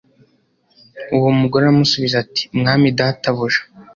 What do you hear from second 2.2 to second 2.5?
ati